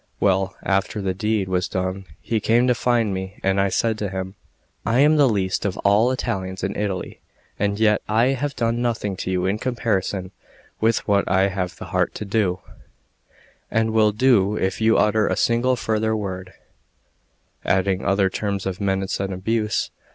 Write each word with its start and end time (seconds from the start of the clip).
Well, 0.19 0.55
after 0.63 0.99
the 0.99 1.13
deed 1.13 1.47
was 1.47 1.67
done, 1.67 2.05
he 2.21 2.39
came 2.39 2.65
to 2.65 2.73
find 2.73 3.13
me, 3.13 3.39
and 3.43 3.61
I 3.61 3.69
said 3.69 3.99
to 3.99 4.09
him: 4.09 4.33
"I 4.83 5.01
am 5.01 5.15
the 5.17 5.29
least 5.29 5.63
of 5.63 5.77
all 5.85 6.09
Italians 6.09 6.63
in 6.63 6.75
Italy, 6.75 7.19
and 7.59 7.79
yet 7.79 8.01
I 8.09 8.29
have 8.29 8.55
done 8.55 8.81
nothing 8.81 9.15
to 9.17 9.29
you 9.29 9.45
in 9.45 9.59
comparison 9.59 10.31
with 10.79 11.07
what 11.07 11.29
I 11.29 11.49
have 11.49 11.75
the 11.75 11.85
heart 11.93 12.15
to 12.15 12.25
do, 12.25 12.61
and 13.69 13.93
will 13.93 14.11
do 14.11 14.57
if 14.57 14.81
you 14.81 14.97
utter 14.97 15.27
a 15.27 15.37
single 15.37 15.75
further 15.75 16.15
word," 16.15 16.53
adding 17.63 18.03
other 18.03 18.27
terms 18.27 18.65
of 18.65 18.81
menace 18.81 19.19
and 19.19 19.31
abuse. 19.31 19.91